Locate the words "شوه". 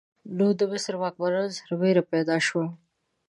2.47-2.65